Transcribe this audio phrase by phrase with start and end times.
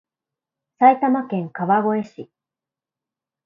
[0.79, 2.31] 埼玉県川越市